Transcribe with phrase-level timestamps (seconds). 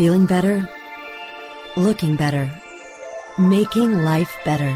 [0.00, 0.66] Feeling better?
[1.76, 2.50] Looking better?
[3.38, 4.74] Making life better.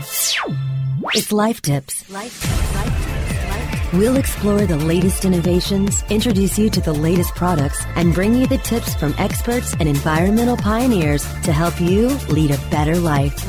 [1.15, 2.11] It's Life Tips.
[2.11, 3.95] Life Tips.
[3.95, 8.59] We'll explore the latest innovations, introduce you to the latest products, and bring you the
[8.59, 13.49] tips from experts and environmental pioneers to help you lead a better life.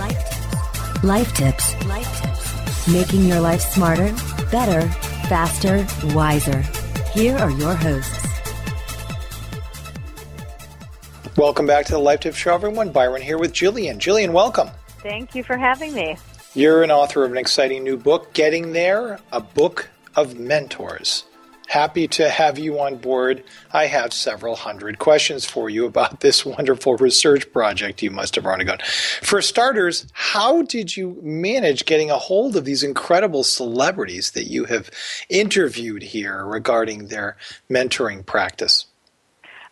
[1.03, 1.75] Life Tips.
[1.87, 2.87] Life Tips.
[2.87, 4.15] Making your life smarter,
[4.49, 4.87] better,
[5.27, 5.85] faster,
[6.15, 6.61] wiser.
[7.13, 8.24] Here are your hosts.
[11.37, 12.93] Welcome back to the Life Tips Show, everyone.
[12.93, 13.99] Byron here with Gillian.
[13.99, 14.69] Gillian, welcome.
[14.99, 16.15] Thank you for having me.
[16.53, 21.25] You're an author of an exciting new book, Getting There, a book of mentors.
[21.67, 23.43] Happy to have you on board.
[23.73, 28.45] I have several hundred questions for you about this wonderful research project you must have
[28.45, 28.79] undergone.
[29.21, 34.63] For starters, how did you manage getting a hold of these incredible celebrities that you
[34.65, 34.89] have
[35.27, 37.35] interviewed here regarding their
[37.69, 38.85] mentoring practice?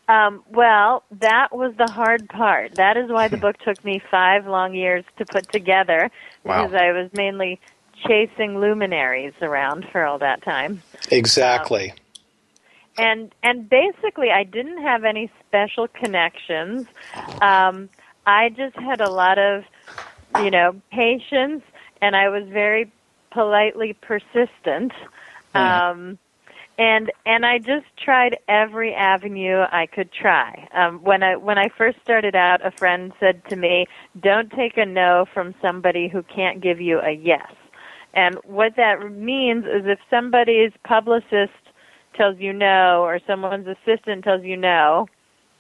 [0.10, 2.76] Um, well, that was the hard part.
[2.76, 6.12] That is why the book took me five long years to put together
[6.44, 6.68] Wow.
[6.68, 7.60] because I was mainly
[8.06, 10.82] chasing luminaries around for all that time.
[11.12, 11.94] Exactly.
[12.98, 16.86] and and basically I didn't have any special connections.
[17.42, 17.90] Um,
[18.26, 19.64] I just had a lot of,
[20.40, 21.64] you know, patience,
[22.02, 22.92] and I was very
[23.32, 24.92] politely persistent.
[25.56, 26.18] Um,
[26.78, 30.68] and and I just tried every avenue I could try.
[30.74, 33.86] Um, when I when I first started out, a friend said to me,
[34.20, 37.52] "Don't take a no from somebody who can't give you a yes."
[38.14, 41.54] And what that means is if somebody's publicist
[42.16, 45.08] tells you no or someone's assistant tells you no,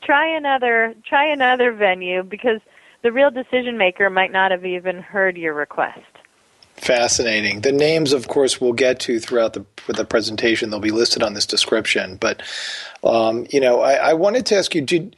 [0.03, 2.59] try another try another venue because
[3.03, 6.12] the real decision maker might not have even heard your request.
[6.75, 7.61] Fascinating.
[7.61, 10.69] The names, of course, we'll get to throughout the the presentation.
[10.69, 12.17] They'll be listed on this description.
[12.17, 12.41] But
[13.03, 15.15] um, you know, I, I wanted to ask you: Did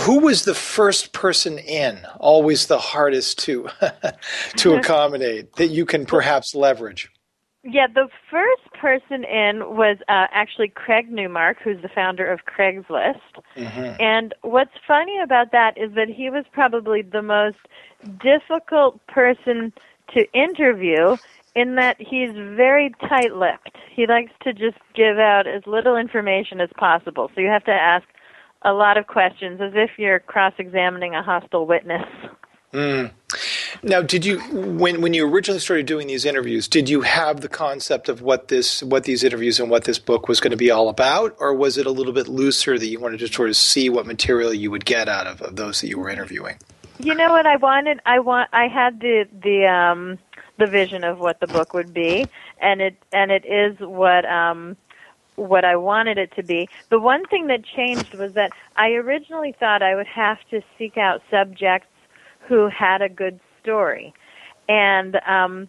[0.00, 1.98] who was the first person in?
[2.18, 3.68] Always the hardest to
[4.56, 7.10] to accommodate that you can perhaps leverage.
[7.64, 13.20] Yeah, the first person in was uh, actually Craig Newmark, who's the founder of Craigslist.
[14.00, 17.58] And what's funny about that is that he was probably the most
[18.20, 19.72] difficult person
[20.14, 21.16] to interview
[21.54, 23.76] in that he's very tight-lipped.
[23.94, 27.30] He likes to just give out as little information as possible.
[27.34, 28.06] So you have to ask
[28.62, 32.06] a lot of questions as if you're cross-examining a hostile witness.
[32.72, 33.06] Hmm.
[33.82, 37.48] Now, did you when when you originally started doing these interviews, did you have the
[37.48, 40.70] concept of what this what these interviews and what this book was going to be
[40.70, 43.56] all about, or was it a little bit looser that you wanted to sort of
[43.56, 46.56] see what material you would get out of, of those that you were interviewing?
[47.02, 48.00] You know what I wanted?
[48.06, 48.50] I want.
[48.54, 50.18] I had the the um
[50.58, 52.26] the vision of what the book would be,
[52.60, 54.76] and it and it is what um
[55.36, 56.68] what I wanted it to be.
[56.90, 60.98] The one thing that changed was that I originally thought I would have to seek
[60.98, 61.88] out subjects
[62.48, 64.14] who had a good story,
[64.68, 65.68] and um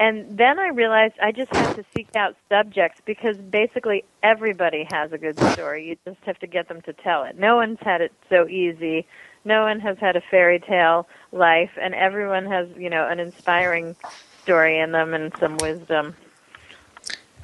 [0.00, 5.12] and then I realized I just have to seek out subjects because basically everybody has
[5.12, 5.88] a good story.
[5.88, 7.38] You just have to get them to tell it.
[7.38, 9.06] No one's had it so easy.
[9.48, 13.96] No one has had a fairy tale life, and everyone has, you know, an inspiring
[14.42, 16.14] story in them and some wisdom.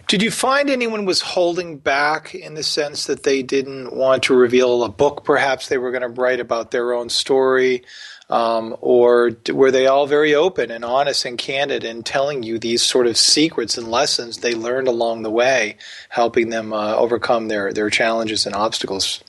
[0.07, 4.35] Did you find anyone was holding back in the sense that they didn't want to
[4.35, 5.25] reveal a book?
[5.25, 7.85] Perhaps they were going to write about their own story,
[8.29, 12.83] um, or were they all very open and honest and candid in telling you these
[12.83, 15.79] sort of secrets and lessons they learned along the way,
[16.11, 19.25] helping them uh, overcome their their challenges and obstacles?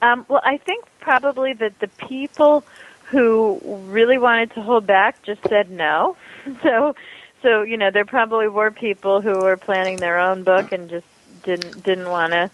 [0.00, 2.64] Um, well, I think probably that the people
[3.10, 6.16] who really wanted to hold back just said no.
[6.62, 6.96] So,
[7.40, 11.06] so you know, there probably were people who were planning their own book and just
[11.44, 12.50] didn't didn't want to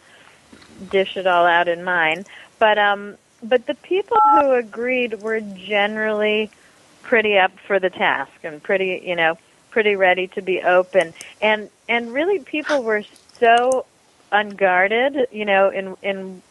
[0.90, 2.26] dish it all out in mine.
[2.58, 6.50] But um, but the people who agreed were generally
[7.02, 9.38] pretty up for the task and pretty, you know,
[9.70, 11.14] pretty ready to be open.
[11.40, 13.04] And and really, people were
[13.40, 13.86] so
[14.32, 16.42] unguarded, you know, in in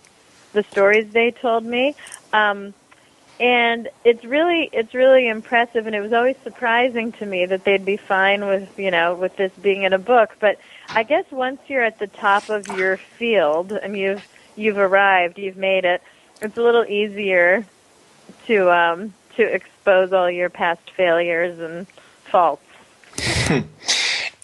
[0.57, 1.95] the stories they told me.
[2.34, 2.74] Um,
[3.39, 7.86] and it's really it's really impressive and it was always surprising to me that they'd
[7.86, 10.57] be fine with you know with this being in a book but
[10.89, 15.56] i guess once you're at the top of your field and you've you've arrived you've
[15.56, 16.01] made it
[16.42, 17.63] it's a little easier
[18.48, 21.86] to um to expose all your past failures and
[22.31, 22.63] faults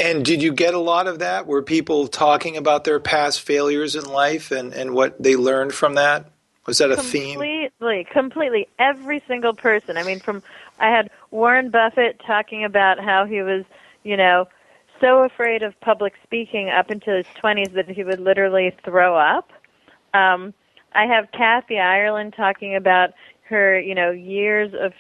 [0.04, 1.48] And did you get a lot of that?
[1.48, 5.96] Were people talking about their past failures in life and, and what they learned from
[5.96, 6.30] that?
[6.66, 7.40] Was that a theme?
[7.40, 10.42] completely completely every single person i mean from
[10.80, 13.66] i had warren buffett talking about how he was
[14.04, 14.48] you know
[15.02, 19.52] so afraid of public speaking up until his 20s that he would literally throw up
[20.14, 20.54] um
[20.96, 23.12] I have Kathy Ireland talking about
[23.50, 24.94] her, you know, years of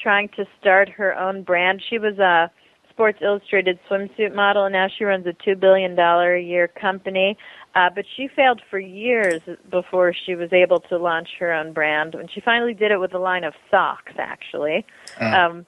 [0.00, 1.82] trying to start her own brand.
[1.88, 2.50] She was a
[2.92, 7.36] Sports Illustrated swimsuit model, and now she runs a two billion dollar a year company.
[7.74, 9.40] Uh, but she failed for years
[9.70, 12.14] before she was able to launch her own brand.
[12.14, 14.84] And she finally did it with a line of socks, actually.
[15.18, 15.32] Mm.
[15.32, 15.66] Um,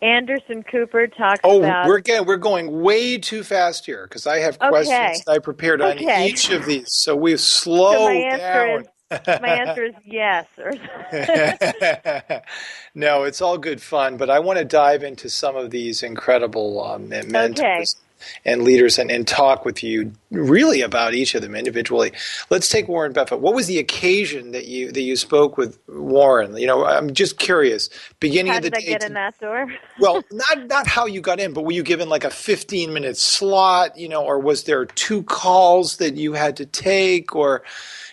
[0.00, 1.84] Anderson Cooper talks oh, about.
[1.84, 5.22] Oh, we're getting, we're going way too fast here because I have questions.
[5.28, 6.26] I prepared on okay.
[6.26, 6.88] each of these.
[6.88, 8.80] So we've slowed so down.
[8.80, 8.86] Is,
[9.26, 10.46] my answer is yes.
[12.94, 16.82] no, it's all good fun, but I want to dive into some of these incredible
[16.82, 17.96] um, mentors.
[18.44, 22.12] And leaders and, and talk with you really about each of them individually.
[22.50, 23.40] Let's take Warren Buffett.
[23.40, 26.56] What was the occasion that you that you spoke with Warren?
[26.56, 27.90] You know, I'm just curious.
[28.20, 28.86] Beginning how of the did day.
[28.86, 29.72] I get in that door?
[30.00, 33.16] well, not not how you got in, but were you given like a 15 minute
[33.16, 33.96] slot?
[33.96, 37.62] You know, or was there two calls that you had to take, or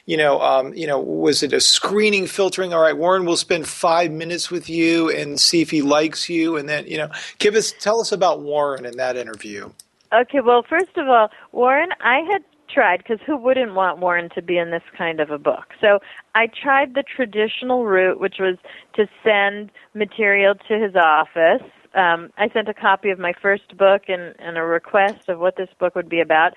[0.05, 2.73] you know, um, you know, was it a screening filtering?
[2.73, 6.57] All right, Warren we'll spend five minutes with you and see if he likes you,
[6.57, 9.69] and then you know, give us tell us about Warren in that interview.
[10.11, 14.41] Okay, well, first of all, Warren, I had tried because who wouldn't want Warren to
[14.41, 15.73] be in this kind of a book?
[15.81, 15.99] So
[16.33, 18.57] I tried the traditional route, which was
[18.95, 21.61] to send material to his office.
[21.93, 25.57] Um, I sent a copy of my first book and, and a request of what
[25.57, 26.53] this book would be about,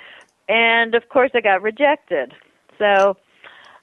[0.49, 2.35] and of course, I got rejected.
[2.79, 3.17] So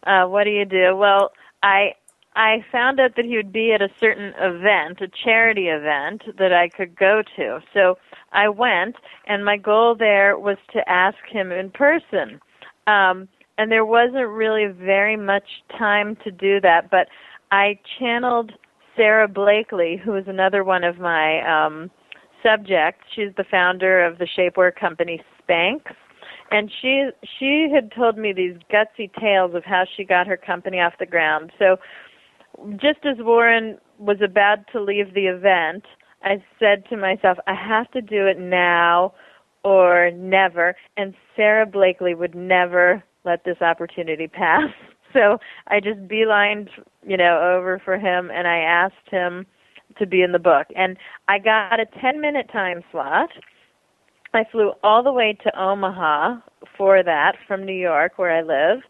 [0.06, 0.96] uh, what do you do?
[0.96, 1.32] Well,
[1.64, 1.94] I
[2.36, 6.54] I found out that he would be at a certain event, a charity event that
[6.54, 7.60] I could go to.
[7.74, 7.98] So
[8.32, 8.96] I went,
[9.28, 12.40] and my goal there was to ask him in person.
[12.88, 13.28] Um,
[13.58, 15.44] and there wasn't really very much
[15.78, 17.08] time to do that, but
[17.52, 18.54] I channeled
[18.96, 21.92] Sara Blakely, who is another one of my um,
[22.44, 23.04] subjects.
[23.16, 25.82] She's the founder of the shapewear company Spanx
[26.52, 30.80] and she she had told me these gutsy tales of how she got her company
[30.80, 31.52] off the ground.
[31.60, 31.78] So
[32.78, 35.84] just as Warren was about to leave the event,
[36.24, 39.14] I said to myself, I have to do it now
[39.64, 40.76] or never.
[40.98, 44.70] And Sara Blakely would never let this opportunity pass.
[45.14, 46.70] So I just beelined,
[47.06, 49.46] you know, over for him and I asked him
[49.98, 50.68] to be in the book.
[50.76, 50.98] And
[51.28, 53.30] I got a 10 minute time slot
[54.34, 56.38] I flew all the way to Omaha
[56.78, 58.82] for that from New York, where I live.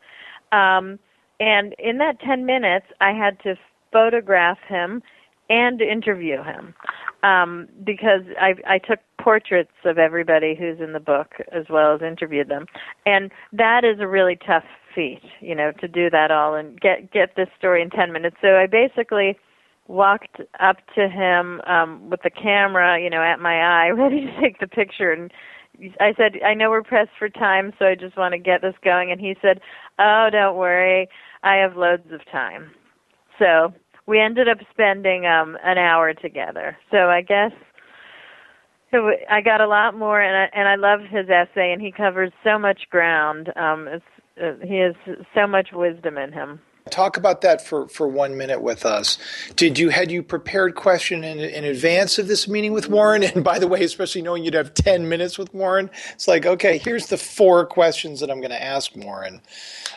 [0.52, 1.00] Um,
[1.40, 3.56] and in that 10 minutes, I had to
[3.92, 5.02] photograph him
[5.50, 6.76] and interview him
[7.24, 12.02] um, because I, I took portraits of everybody who's in the book as well as
[12.02, 12.66] interviewed them,
[13.06, 14.64] and that is a really tough
[14.94, 18.38] feat, you know, to do that all and get get this story in ten minutes.
[18.42, 19.38] So I basically
[19.88, 24.42] walked up to him um with the camera, you know, at my eye, ready to
[24.42, 25.32] take the picture and
[26.00, 28.74] I said, I know we're pressed for time, so I just want to get this
[28.84, 29.12] going.
[29.12, 29.62] And he said,
[29.98, 31.08] Oh, don't worry,
[31.44, 32.72] I have loads of time.
[33.38, 33.74] So
[34.06, 36.78] we ended up spending um an hour together.
[36.92, 37.52] So I guess
[38.92, 41.92] it, I got a lot more, and I and I love his essay, and he
[41.92, 43.50] covers so much ground.
[43.56, 44.04] Um, it's
[44.42, 44.96] uh, he has
[45.36, 46.60] so much wisdom in him.
[46.92, 49.18] Talk about that for, for one minute with us.
[49.56, 53.24] Did you had you prepared question in, in advance of this meeting with Warren?
[53.30, 56.78] And by the way, especially knowing you'd have ten minutes with Warren, it's like okay,
[56.78, 59.42] here's the four questions that I'm going to ask Warren.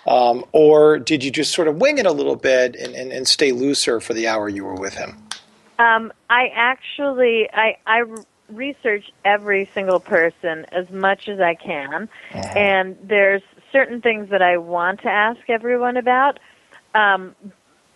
[0.06, 3.26] Um, or did you just sort of wing it a little bit and, and, and
[3.26, 5.28] stay looser for the hour you were with him?
[5.78, 8.04] Um, I actually I I
[8.50, 12.52] research every single person as much as I can, uh-huh.
[12.56, 16.38] and there's certain things that I want to ask everyone about
[16.94, 17.34] um,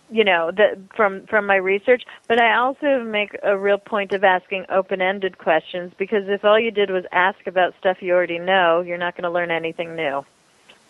[0.09, 2.03] you know, the, from from my research.
[2.27, 6.71] But I also make a real point of asking open-ended questions because if all you
[6.71, 10.25] did was ask about stuff you already know, you're not going to learn anything new.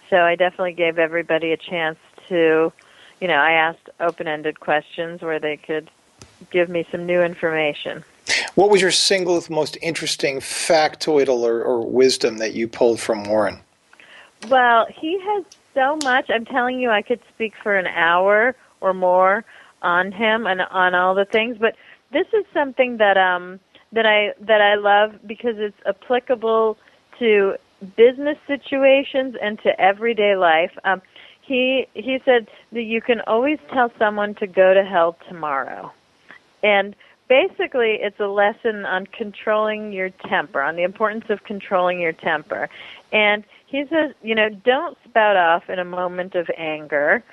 [0.09, 1.97] So I definitely gave everybody a chance
[2.29, 2.71] to,
[3.19, 5.89] you know, I asked open-ended questions where they could
[6.51, 8.03] give me some new information.
[8.55, 13.59] What was your single most interesting factoid or, or wisdom that you pulled from Warren?
[14.49, 15.43] Well, he has
[15.77, 16.29] so much.
[16.34, 19.46] I'm telling you, I could speak for an hour or more
[19.81, 21.57] on him and on all the things.
[21.60, 21.75] But
[22.12, 23.60] this is something that um
[23.91, 26.77] that I that I love because it's applicable
[27.19, 27.55] to
[27.96, 30.72] business situations and to everyday life.
[30.84, 31.01] Um,
[31.41, 35.91] he he said that you can always tell someone to go to hell tomorrow,
[36.63, 36.96] and
[37.29, 42.67] basically it's a lesson on controlling your temper, on the importance of controlling your temper,
[43.13, 47.24] and he says, you know, don't spout off in a moment of anger.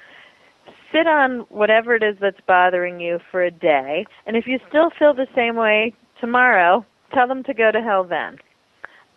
[0.93, 4.91] Sit on whatever it is that's bothering you for a day, and if you still
[4.91, 8.39] feel the same way tomorrow, tell them to go to hell then.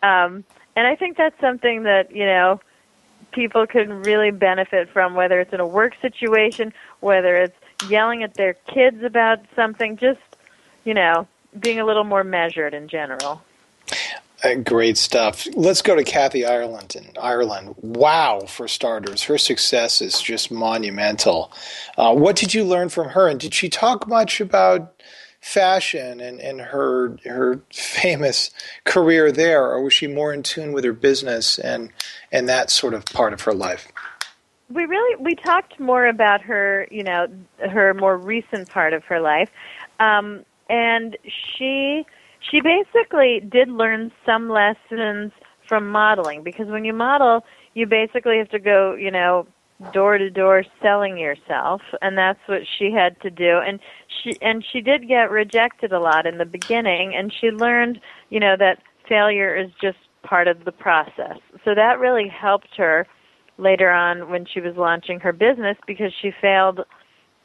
[0.01, 0.43] Um,
[0.75, 2.59] and I think that's something that you know
[3.31, 7.55] people can really benefit from, whether it's in a work situation, whether it's
[7.89, 10.19] yelling at their kids about something, just,
[10.83, 11.27] you know,
[11.59, 13.41] being a little more measured in general.
[14.55, 15.47] Great stuff.
[15.55, 16.95] Let's go to Kathy Ireland.
[16.95, 21.51] In Ireland, wow, for starters, her success is just monumental.
[21.97, 24.93] Uh, what did you learn from her, and did she talk much about
[25.41, 28.51] fashion and, and her her famous
[28.83, 31.91] career there, or was she more in tune with her business and
[32.31, 33.87] and that sort of part of her life?
[34.69, 37.27] We really we talked more about her, you know,
[37.59, 39.49] her more recent part of her life,
[39.99, 42.05] um, and she
[42.49, 45.31] she basically did learn some lessons
[45.67, 47.41] from modeling because when you model,
[47.73, 49.47] you basically have to go, you know,
[49.91, 54.65] door to door selling yourself and that's what she had to do and she and
[54.73, 57.99] she did get rejected a lot in the beginning and she learned,
[58.29, 61.37] you know, that failure is just part of the process.
[61.63, 63.05] So that really helped her
[63.57, 66.79] later on when she was launching her business because she failed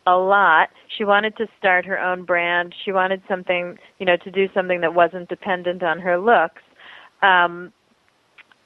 [0.06, 0.70] a lot.
[0.96, 2.74] She wanted to start her own brand.
[2.84, 6.62] She wanted something, you know, to do something that wasn't dependent on her looks.
[7.22, 7.72] Um,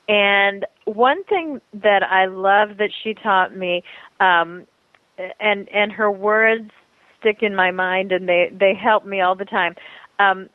[0.09, 3.83] and one thing that I love that she taught me,
[4.21, 4.67] um,
[5.41, 6.71] and and her words
[7.19, 9.75] stick in my mind, and they they help me all the time.
[10.19, 10.49] Um,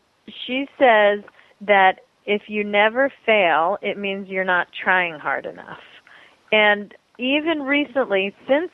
[0.45, 1.23] she says
[1.61, 5.79] that if you never fail, it means you're not trying hard enough.
[6.51, 8.71] And even recently, since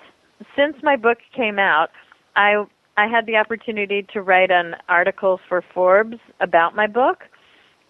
[0.56, 1.89] since my book came out,
[2.36, 2.65] I
[2.98, 7.20] I had the opportunity to write an article for Forbes about my book.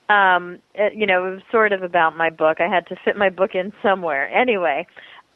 [0.09, 2.57] Um, it, you know, it was sort of about my book.
[2.59, 4.29] I had to fit my book in somewhere.
[4.29, 4.85] Anyway,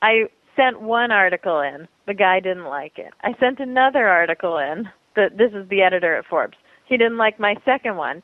[0.02, 0.26] I
[0.56, 1.88] sent one article in.
[2.06, 3.14] The guy didn't like it.
[3.24, 4.90] I sent another article in.
[5.16, 6.58] The, this is the editor at Forbes.
[6.86, 8.22] He didn't like my second one.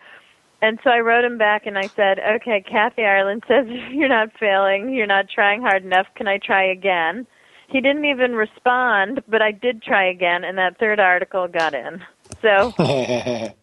[0.61, 4.29] And so I wrote him back and I said, okay, Kathy Ireland says you're not
[4.39, 6.07] failing, you're not trying hard enough.
[6.15, 7.27] Can I try again?
[7.67, 12.01] He didn't even respond, but I did try again, and that third article got in.
[12.41, 12.73] So,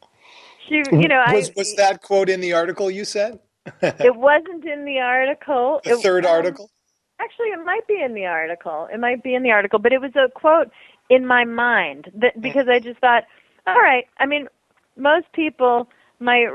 [0.68, 3.38] she, you know, was, I was that quote in the article you said?
[3.82, 5.80] it wasn't in the article.
[5.84, 6.70] The it, third um, article.
[7.18, 8.88] Actually, it might be in the article.
[8.92, 10.70] It might be in the article, but it was a quote
[11.08, 13.24] in my mind that because I just thought,
[13.66, 14.04] all right.
[14.18, 14.48] I mean,
[14.96, 15.88] most people
[16.20, 16.48] might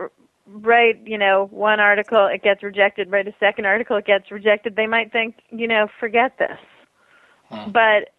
[0.45, 3.11] write, you know, one article, it gets rejected.
[3.11, 4.75] Write a second article, it gets rejected.
[4.75, 6.57] They might think, you know, forget this.
[7.49, 8.09] But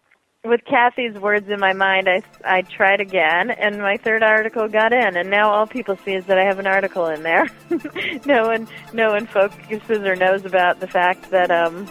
[0.43, 4.91] with Kathy's words in my mind, I I tried again, and my third article got
[4.91, 7.47] in, and now all people see is that I have an article in there.
[8.25, 11.89] no one no one focuses or knows about the fact that um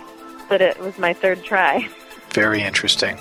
[0.49, 1.89] that it was my third try.
[2.33, 3.19] Very interesting.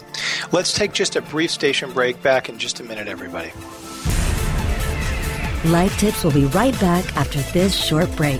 [0.51, 2.21] Let's take just a brief station break.
[2.21, 3.51] Back in just a minute, everybody.
[5.71, 8.39] Life Tips will be right back after this short break.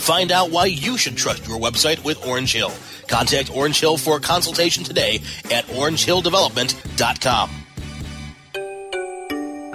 [0.00, 2.72] Find out why you should trust your website with Orange Hill.
[3.06, 5.16] Contact Orange Hill for a consultation today
[5.52, 7.50] at orangehilldevelopment.com.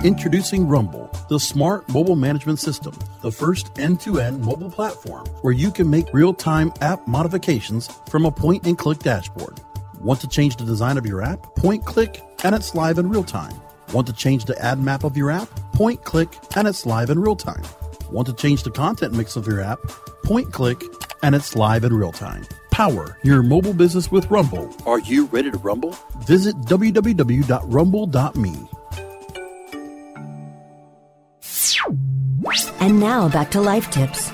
[0.03, 5.53] Introducing Rumble, the smart mobile management system, the first end to end mobile platform where
[5.53, 9.61] you can make real time app modifications from a point and click dashboard.
[9.99, 11.55] Want to change the design of your app?
[11.55, 13.53] Point click and it's live in real time.
[13.93, 15.49] Want to change the ad map of your app?
[15.73, 17.63] Point click and it's live in real time.
[18.11, 19.79] Want to change the content mix of your app?
[20.23, 20.83] Point click
[21.23, 22.45] and it's live in real time.
[22.71, 24.75] Power your mobile business with Rumble.
[24.85, 25.95] Are you ready to rumble?
[26.27, 28.55] Visit www.rumble.me.
[32.85, 34.29] And now back to life tips.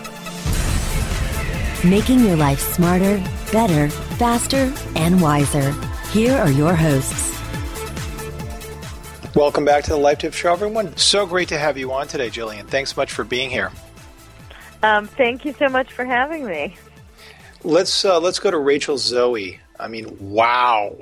[1.86, 3.24] Making your life smarter,
[3.54, 5.72] better, faster, and wiser.
[6.12, 7.41] Here are your hosts.
[9.34, 10.96] Welcome back to the Life Tip Show, everyone.
[10.98, 12.68] So great to have you on today, Gillian.
[12.68, 13.72] Thanks so much for being here.
[14.84, 16.76] Um, thank you so much for having me.
[17.64, 19.60] Let's uh, let's go to Rachel Zoe.
[19.80, 20.98] I mean, wow,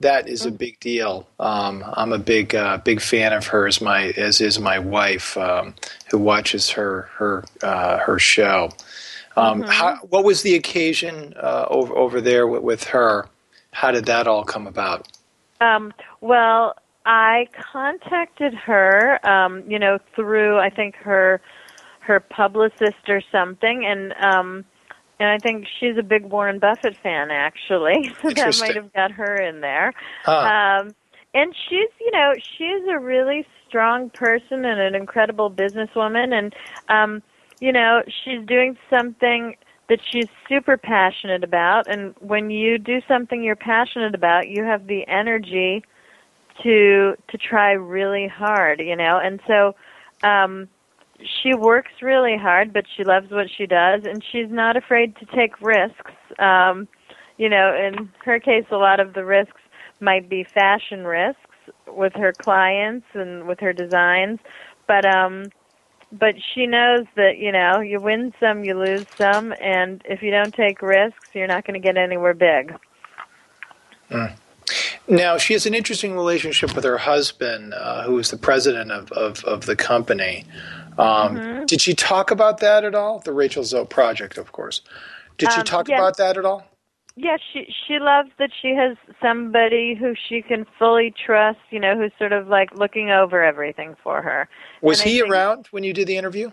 [0.00, 1.26] that is a big deal.
[1.40, 3.80] Um, I'm a big uh, big fan of hers.
[3.80, 5.74] My as is my wife, um,
[6.10, 8.70] who watches her her uh, her show.
[9.36, 9.70] Um, Mm-hmm.
[9.70, 13.28] how, what was the occasion uh, over over there with, with her?
[13.72, 15.08] How did that all come about?
[15.60, 16.74] Um, well,
[17.06, 21.40] I contacted her, um, you know, through I think her
[22.00, 24.64] her publicist or something, and um,
[25.20, 28.12] and I think she's a big Warren Buffett fan, actually.
[28.22, 29.92] So that might have got her in there.
[30.24, 30.82] Huh.
[30.82, 30.94] Um,
[31.32, 36.54] and she's, you know, she's a really strong person and an incredible businesswoman, and
[36.88, 37.22] um,
[37.60, 39.56] you know, she's doing something
[39.88, 41.86] that she's super passionate about.
[41.86, 45.84] And when you do something you're passionate about, you have the energy
[46.62, 49.18] to to try really hard, you know.
[49.22, 49.74] And so
[50.22, 50.68] um
[51.42, 55.26] she works really hard, but she loves what she does and she's not afraid to
[55.26, 56.12] take risks.
[56.38, 56.88] Um
[57.38, 59.60] you know, in her case a lot of the risks
[60.00, 61.40] might be fashion risks
[61.86, 64.38] with her clients and with her designs,
[64.86, 65.44] but um
[66.12, 70.30] but she knows that, you know, you win some, you lose some, and if you
[70.30, 72.74] don't take risks, you're not going to get anywhere big.
[75.08, 79.12] Now, she has an interesting relationship with her husband, uh, who is the president of,
[79.12, 80.44] of, of the company.
[80.98, 81.64] Um, Mm-hmm.
[81.66, 83.18] Did she talk about that at all?
[83.20, 84.80] The Rachel Zoe project, of course.
[85.38, 85.98] Did she Um, talk yes.
[85.98, 86.64] about that at all?
[87.18, 91.96] Yeah, she she loves that she has somebody who she can fully trust, you know,
[91.96, 94.48] who's sort of like looking over everything for her.
[94.82, 96.50] Was And he think- around when you did the interview?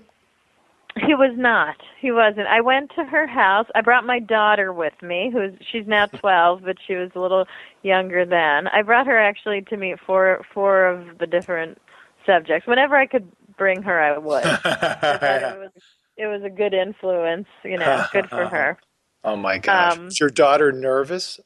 [0.98, 1.78] He was not.
[2.02, 2.48] He wasn't.
[2.48, 3.68] I went to her house.
[3.76, 7.46] I brought my daughter with me, who's she's now 12, but she was a little
[7.84, 8.68] younger then.
[8.68, 11.80] I brought her actually to meet four four of the different
[12.26, 12.68] subjects.
[12.68, 14.46] Whenever I could bring her, I would.
[14.46, 14.60] I
[15.48, 15.72] it was
[16.18, 18.78] it was a good influence, you know, good for her.
[19.24, 19.98] Oh my gosh.
[19.98, 21.40] Um, Is your daughter nervous?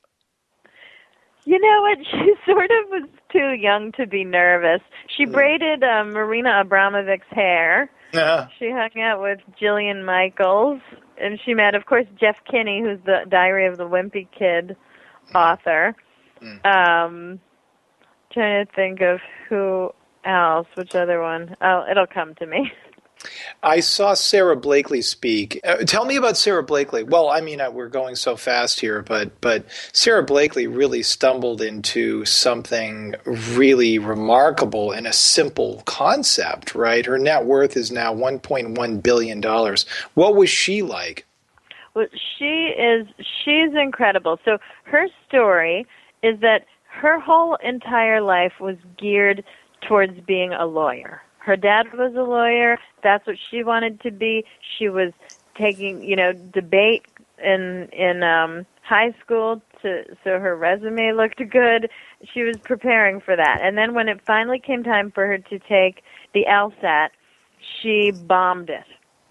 [1.45, 1.99] You know what?
[2.11, 4.81] She sort of was too young to be nervous.
[5.07, 7.89] She braided uh, Marina Abramovic's hair.
[8.13, 8.47] Yeah.
[8.57, 10.81] She hung out with Jillian Michaels,
[11.19, 14.75] and she met, of course, Jeff Kinney, who's the Diary of the Wimpy Kid
[15.35, 15.95] author.
[16.63, 17.39] Um,
[18.31, 19.91] trying to think of who
[20.23, 20.67] else.
[20.75, 21.55] Which other one?
[21.61, 22.71] Oh, it'll come to me.
[23.63, 25.59] I saw Sara Blakely speak.
[25.63, 27.03] Uh, tell me about Sara Blakely.
[27.03, 31.61] Well, I mean, uh, we're going so fast here, but but Sara Blakely really stumbled
[31.61, 37.05] into something really remarkable in a simple concept, right?
[37.05, 39.85] Her net worth is now 1.1 billion dollars.
[40.13, 41.25] What was she like?
[41.93, 43.07] Well, she is
[43.43, 44.39] she's incredible.
[44.45, 45.85] So her story
[46.21, 49.43] is that her whole entire life was geared
[49.87, 51.21] towards being a lawyer.
[51.47, 52.77] Her dad was a lawyer.
[53.03, 54.43] That's what she wanted to be.
[54.77, 55.13] She was
[55.57, 57.05] taking, you know, debate
[57.41, 61.89] in in um high school to so her resume looked good.
[62.33, 63.59] She was preparing for that.
[63.61, 67.11] And then when it finally came time for her to take the LSAT,
[67.81, 68.83] she bombed it.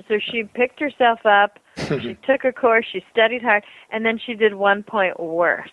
[0.08, 4.32] So she picked herself up, she took a course, she studied hard, and then she
[4.32, 5.68] did one point worse.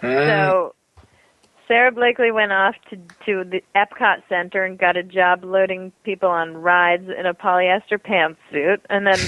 [0.00, 0.74] So
[1.68, 6.28] Sara Blakely went off to to the Epcot Center and got a job loading people
[6.30, 9.18] on rides in a polyester pantsuit, and then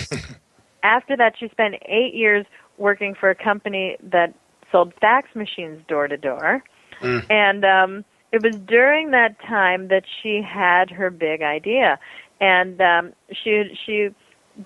[0.82, 2.46] after that she spent eight years
[2.78, 4.34] working for a company that
[4.72, 6.64] sold fax machines door to door,
[7.02, 7.24] Mm.
[7.30, 11.98] and um, it was during that time that she had her big idea,
[12.40, 14.10] and um, she she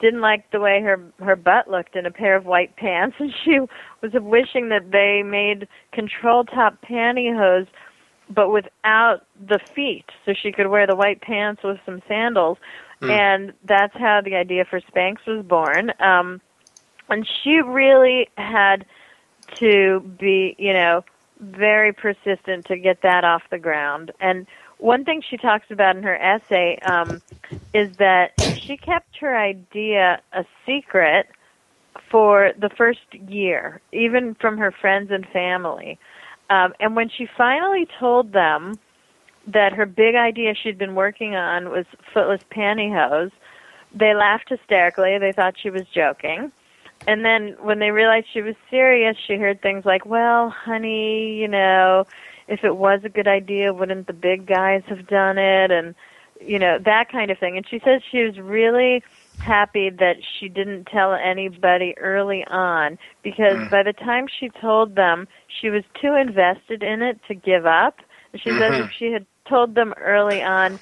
[0.01, 3.33] didn't like the way her her butt looked in a pair of white pants, and
[3.44, 3.61] she
[4.01, 7.68] was wishing that they made control top pantyhose,
[8.31, 12.59] but without the feet, so she could wear the white pants with some sandals,
[13.03, 15.92] and that's how the idea for Spanx was born.
[16.01, 16.40] Um,
[17.09, 18.87] and she really had
[19.57, 21.05] to be, you know,
[21.40, 24.12] very persistent to get that off the ground.
[24.20, 24.47] And
[24.85, 27.23] one thing she talks about in her essay um,
[27.73, 31.27] is that she kept her idea a secret
[32.11, 35.99] for the first year, even from her friends and family.
[36.51, 38.75] Um, and when she finally told them
[39.47, 43.33] that her big idea she'd been working on was footless pantyhose,
[43.94, 45.16] they laughed hysterically.
[45.16, 46.53] They thought she was joking.
[47.07, 51.49] And then when they realized she was serious, she heard things like, "Well, honey, you
[51.49, 52.07] know,
[52.48, 55.94] if it was a good idea, wouldn't the big guys have done it?" and
[56.40, 57.57] you know, that kind of thing.
[57.57, 59.02] And she says she was really
[59.38, 63.68] happy that she didn't tell anybody early on because hmm.
[63.68, 65.28] by the time she told them,
[65.61, 67.98] she was too invested in it to give up.
[68.33, 68.85] And she says mm-hmm.
[68.85, 70.78] if she had told them early on,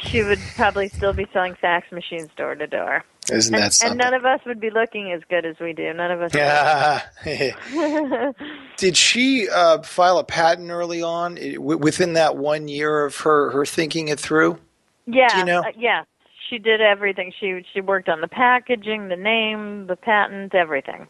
[0.00, 3.04] she would probably still be selling fax machines door to door.
[3.30, 3.98] Isn't And, that and something?
[3.98, 5.92] none of us would be looking as good as we do.
[5.92, 6.34] None of us.
[6.34, 7.02] Yeah.
[8.78, 13.66] Did she uh, file a patent early on within that one year of her, her
[13.66, 14.58] thinking it through?
[15.06, 15.60] Yeah, Do you know?
[15.60, 16.04] uh, yeah.
[16.48, 17.32] She did everything.
[17.38, 21.06] She she worked on the packaging, the name, the patent, everything.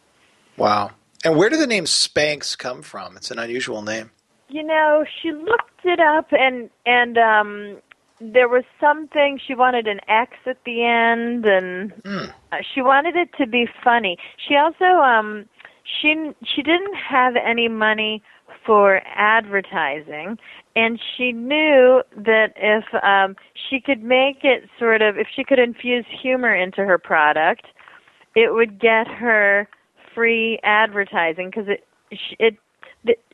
[0.57, 0.91] Wow.
[1.23, 3.15] And where did the name Spanx come from?
[3.15, 4.11] It's an unusual name.
[4.49, 7.77] You know, she looked it up, and and um,
[8.19, 11.93] there was something she wanted an X at the end, and
[12.51, 14.17] uh, she wanted it to be funny.
[14.45, 15.45] She also um,
[16.01, 18.21] she she didn't have any money
[18.65, 20.37] for advertising,
[20.75, 23.35] and she knew that if um,
[23.69, 27.65] she could make it sort of if she could infuse humor into her product,
[28.35, 29.67] it would get her
[30.13, 31.85] free advertising because it
[32.39, 32.57] it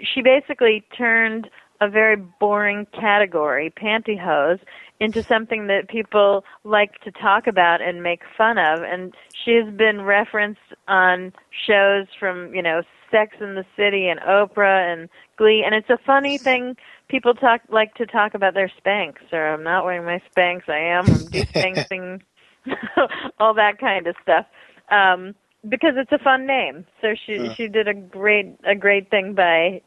[0.02, 1.50] she basically turned
[1.82, 4.60] a very boring category, pantyhose,
[5.00, 8.82] into something that people like to talk about and make fun of.
[8.82, 11.34] And she has been referenced on
[11.68, 12.82] shows from, you know,
[13.12, 15.64] Sex in the City and Oprah and Glee.
[15.66, 16.76] And it's a funny thing.
[17.08, 20.68] People talk like to talk about their Spanx, or I'm not wearing my Spanx.
[20.68, 21.06] I am.
[21.06, 22.22] I'm de-Spanxing,
[23.40, 24.46] all that kind of stuff.
[24.90, 25.36] Um,
[25.68, 26.86] because it's a fun name.
[27.02, 29.82] So she she did a great a great thing by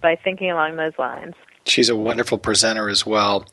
[0.00, 1.34] by thinking along those lines.
[1.64, 3.44] She's a wonderful presenter as well.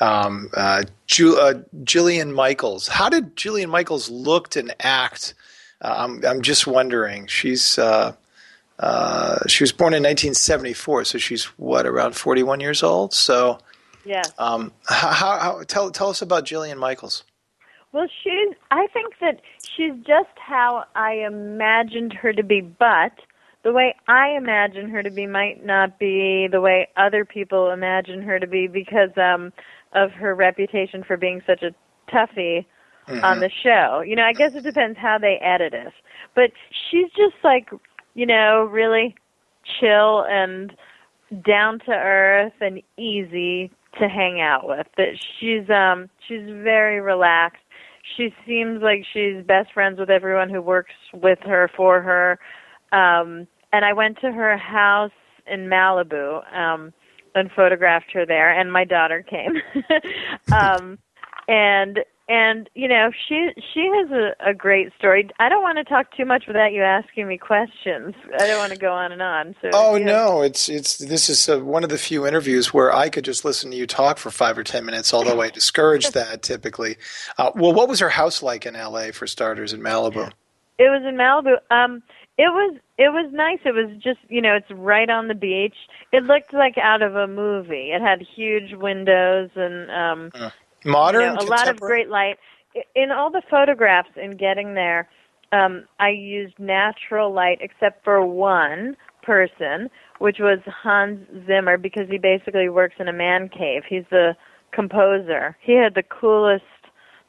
[0.00, 2.86] Um, uh, Ju- uh, Jillian Michaels.
[2.88, 5.32] How did Jillian Michaels look and act?
[5.80, 7.26] Uh, I'm, I'm just wondering.
[7.28, 8.14] She's uh,
[8.78, 13.14] uh, she was born in 1974, so she's what around 41 years old.
[13.14, 13.58] So,
[14.04, 14.22] Yeah.
[14.38, 17.24] um, how, how, how tell tell us about Jillian Michaels.
[17.92, 18.54] Well, she's.
[18.70, 19.40] I think that
[19.76, 23.12] she's just how I imagined her to be, but
[23.64, 28.22] the way I imagine her to be might not be the way other people imagine
[28.22, 29.52] her to be because um,
[29.94, 31.74] of her reputation for being such a
[32.10, 32.66] toughie
[33.22, 34.02] on the show.
[34.06, 35.92] You know, I guess it depends how they edit it,
[36.34, 37.70] but she's just like,
[38.14, 39.14] you know, really
[39.80, 40.72] chill and
[41.44, 44.86] down to earth and easy to hang out with.
[44.96, 47.62] That she's um she's very relaxed.
[48.16, 52.38] She seems like she's best friends with everyone who works with her for her.
[52.92, 55.10] Um and I went to her house
[55.46, 56.92] in Malibu um
[57.34, 59.54] and photographed her there and my daughter came.
[60.52, 60.98] um
[61.48, 65.28] and and you know she she has a, a great story.
[65.38, 68.14] I don't want to talk too much without you asking me questions.
[68.38, 69.54] I don't want to go on and on.
[69.60, 73.08] So Oh no, it's it's this is uh, one of the few interviews where I
[73.08, 75.12] could just listen to you talk for five or ten minutes.
[75.12, 76.96] Although I discourage that typically.
[77.38, 79.12] Uh, well, what was her house like in L.A.
[79.12, 80.30] for starters in Malibu?
[80.78, 81.56] It was in Malibu.
[81.70, 82.02] Um,
[82.38, 83.58] it was it was nice.
[83.64, 85.76] It was just you know it's right on the beach.
[86.12, 87.90] It looked like out of a movie.
[87.92, 90.50] It had huge windows and um,
[90.84, 92.38] Modern, you know, a lot of great light.
[92.94, 95.08] In all the photographs in getting there,
[95.52, 102.18] um, I used natural light except for one person, which was Hans Zimmer, because he
[102.18, 103.82] basically works in a man cave.
[103.88, 104.34] He's the
[104.72, 105.56] composer.
[105.60, 106.64] He had the coolest,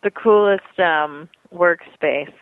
[0.01, 2.33] the coolest um, workspace.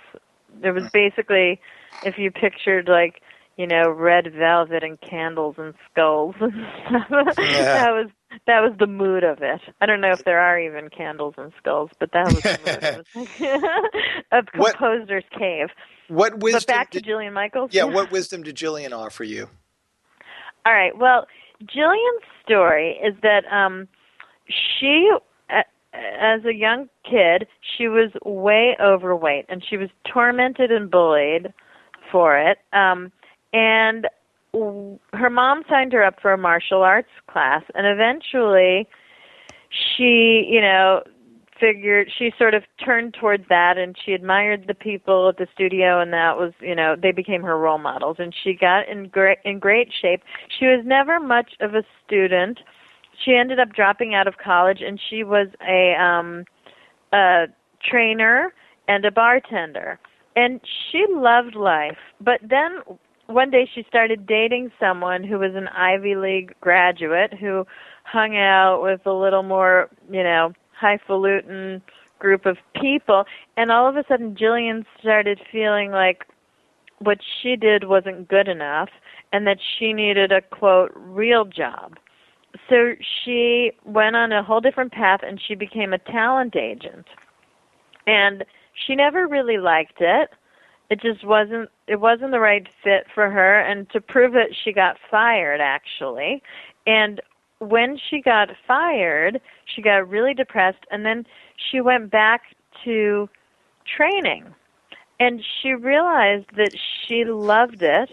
[0.63, 1.59] It was basically,
[2.03, 3.21] if you pictured like,
[3.57, 6.53] you know, red velvet and candles and skulls and
[6.87, 7.35] stuff.
[7.39, 7.63] Yeah.
[7.63, 8.07] that was
[8.47, 9.61] that was the mood of it.
[9.81, 13.25] I don't know if there are even candles and skulls, but that was the mood.
[14.31, 15.67] of, like a What- composer's cave.
[16.07, 16.59] What wisdom?
[16.59, 17.71] but back did, to Jillian Michaels.
[17.73, 19.49] yeah, what wisdom did Jillian offer you?
[20.65, 20.97] All right.
[20.97, 21.25] Well,
[21.63, 23.87] Jillian's story is that um,
[24.79, 25.09] she,
[25.49, 31.53] as a young kid, she was way overweight, and she was tormented and bullied
[32.11, 32.59] for it.
[32.73, 33.11] Um,
[33.53, 34.07] and
[34.53, 38.87] w- her mom signed her up for a martial arts class, and eventually,
[39.69, 41.03] she, you know,
[41.61, 46.01] figured she sort of turned towards that and she admired the people at the studio
[46.01, 48.17] and that was you know they became her role models.
[48.19, 50.23] And she got in great in great shape.
[50.59, 52.59] She was never much of a student.
[53.23, 56.45] She ended up dropping out of college and she was a um
[57.13, 57.45] a
[57.87, 58.53] trainer
[58.87, 59.99] and a bartender
[60.35, 62.79] and she loved life but then
[63.31, 67.65] one day she started dating someone who was an Ivy League graduate who
[68.03, 71.81] hung out with a little more, you know, highfalutin
[72.19, 73.23] group of people
[73.57, 76.25] and all of a sudden Jillian started feeling like
[76.99, 78.89] what she did wasn't good enough
[79.33, 81.95] and that she needed a quote real job.
[82.69, 87.07] So she went on a whole different path and she became a talent agent.
[88.05, 90.29] And she never really liked it.
[90.89, 94.73] It just wasn't it wasn't the right fit for her and to prove it she
[94.73, 96.43] got fired actually.
[96.85, 97.21] And
[97.59, 102.41] when she got fired, she got really depressed and then she went back
[102.83, 103.29] to
[103.85, 104.53] training.
[105.19, 108.09] And she realized that she loved it.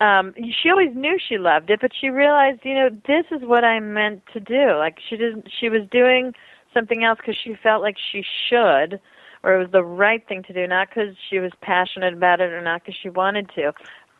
[0.00, 3.64] Um she always knew she loved it, but she realized, you know, this is what
[3.64, 4.76] I meant to do.
[4.76, 6.34] Like she didn't she was doing
[6.74, 9.00] something else cuz she felt like she should
[9.42, 12.52] or it was the right thing to do, not because she was passionate about it
[12.52, 13.72] or not because she wanted to.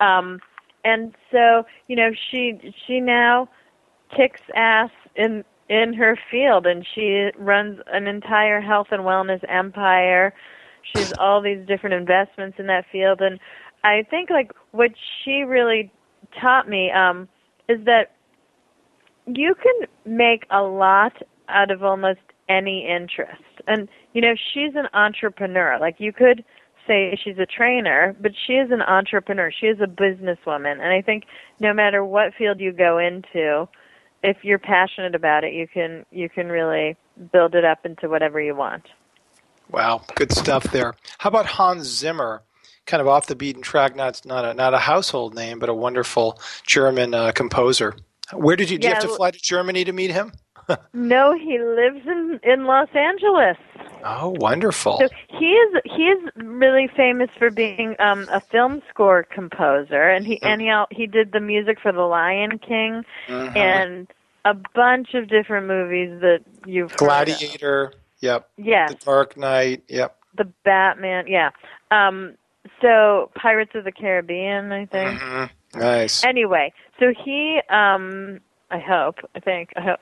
[0.04, 0.40] Um,
[0.84, 3.48] and so, you know, she she now
[4.16, 10.34] kicks ass in in her field, and she runs an entire health and wellness empire.
[10.92, 13.38] She has all these different investments in that field, and
[13.84, 14.90] I think like what
[15.24, 15.90] she really
[16.40, 17.28] taught me um,
[17.68, 18.12] is that
[19.26, 21.12] you can make a lot
[21.48, 23.51] out of almost any interest.
[23.66, 25.78] And you know, she's an entrepreneur.
[25.80, 26.44] Like you could
[26.86, 29.50] say she's a trainer, but she is an entrepreneur.
[29.52, 30.80] She is a businesswoman.
[30.80, 31.24] And I think
[31.60, 33.68] no matter what field you go into,
[34.22, 36.96] if you're passionate about it, you can you can really
[37.32, 38.84] build it up into whatever you want.
[39.70, 40.94] Wow, good stuff there.
[41.18, 42.42] How about Hans Zimmer?
[42.84, 45.74] Kind of off the beaten track, not not a not a household name, but a
[45.74, 47.94] wonderful German uh, composer.
[48.32, 48.78] Where did you?
[48.78, 50.32] Do you have to fly to Germany to meet him?
[50.92, 53.56] No, he lives in in Los Angeles.
[54.04, 54.98] Oh, wonderful.
[54.98, 60.26] So he is he is really famous for being um, a film score composer, and
[60.26, 63.56] he and he he did the music for The Lion King Mhm.
[63.56, 64.08] and
[64.44, 66.96] a bunch of different movies that you've.
[66.96, 67.92] Gladiator.
[68.20, 68.48] Yep.
[68.56, 68.88] Yeah.
[68.88, 69.82] The Dark Knight.
[69.88, 70.16] Yep.
[70.34, 71.26] the Batman.
[71.28, 71.50] Yeah.
[71.90, 72.34] Um,
[72.80, 75.20] so Pirates of the Caribbean, I think.
[75.20, 75.50] Mhm.
[75.74, 76.24] Nice.
[76.24, 78.40] Anyway, so he um
[78.72, 80.00] I hope, I think, I hope.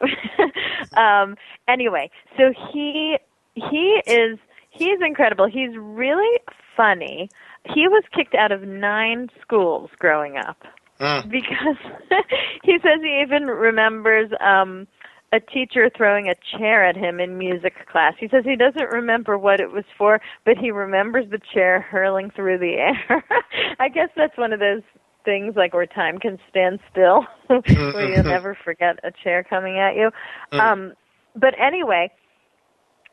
[0.97, 1.37] um
[1.69, 3.19] anyway, so he
[3.55, 4.39] he is
[4.71, 5.47] he's incredible.
[5.49, 6.39] He's really
[6.77, 7.29] funny.
[7.75, 10.57] He was kicked out of 9 schools growing up
[11.01, 11.31] Mm.
[11.31, 11.79] because
[12.63, 14.87] he says he even remembers um
[15.33, 18.15] a teacher throwing a chair at him in music class.
[18.19, 22.31] He says he doesn't remember what it was for, but he remembers the chair hurling
[22.31, 23.25] through the air.
[23.79, 24.83] I guess that's one of those
[25.25, 29.95] things like where time can stand still, where you'll never forget a chair coming at
[29.97, 30.11] you.
[30.59, 30.93] Um
[31.35, 32.11] but anyway,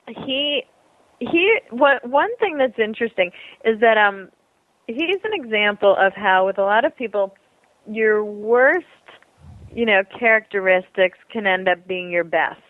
[0.07, 0.63] he
[1.19, 3.31] he what one thing that's interesting
[3.65, 4.29] is that um
[4.87, 7.33] he's an example of how with a lot of people
[7.89, 8.85] your worst
[9.73, 12.61] you know characteristics can end up being your best.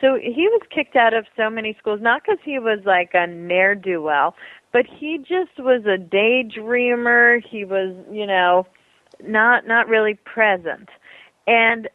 [0.00, 3.26] So he was kicked out of so many schools not because he was like a
[3.26, 4.34] ne'er do well
[4.72, 7.40] but he just was a daydreamer.
[7.44, 8.66] He was you know
[9.22, 10.88] not not really present.
[11.46, 11.88] And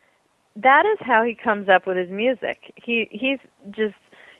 [0.55, 2.73] that is how he comes up with his music.
[2.75, 3.39] He he's
[3.71, 3.95] just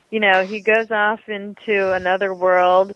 [0.10, 2.94] you know he goes off into another world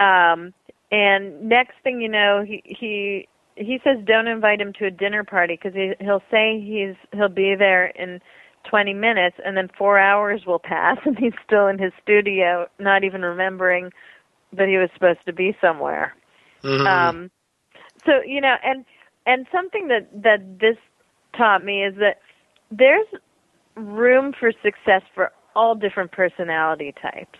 [0.00, 0.52] um
[0.90, 5.24] and next thing you know he he he says don't invite him to a dinner
[5.24, 8.20] party because he he'll say he's he'll be there in
[8.70, 13.04] 20 minutes and then 4 hours will pass and he's still in his studio not
[13.04, 13.90] even remembering
[14.52, 16.14] that he was supposed to be somewhere.
[16.62, 17.14] Mhm.
[17.14, 17.30] um
[18.08, 18.84] so you know and
[19.26, 20.76] and something that that this
[21.36, 22.18] taught me is that
[22.70, 23.06] there's
[23.76, 27.38] room for success for all different personality types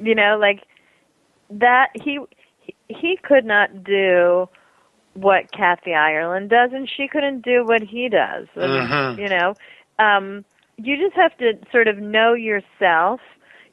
[0.00, 0.62] you know like
[1.50, 2.18] that he
[2.88, 4.48] he, could not do
[5.14, 9.18] what Kathy Ireland does and she couldn't do what he does Mhm.
[9.18, 9.56] you know
[9.98, 10.44] um
[10.76, 13.20] you just have to sort of know yourself.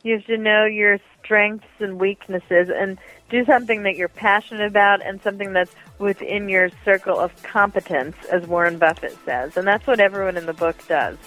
[0.03, 2.97] You have to know your strengths and weaknesses and
[3.29, 8.45] do something that you're passionate about and something that's within your circle of competence, as
[8.45, 9.55] Warren Buffett says.
[9.55, 11.17] And that's what everyone in the book does.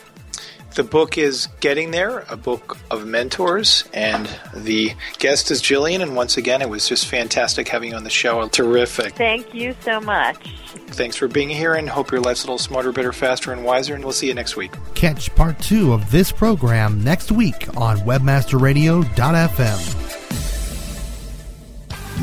[0.74, 6.02] The book is Getting There, a book of mentors, and the guest is Gillian.
[6.02, 8.46] And once again, it was just fantastic having you on the show.
[8.46, 9.14] Terrific.
[9.14, 10.54] Thank you so much.
[10.96, 13.94] Thanks for being here, and hope your life's a little smarter, better, faster, and wiser.
[13.94, 14.72] And we'll see you next week.
[14.94, 20.05] Catch part two of this program next week on WebmasterRadio.fm.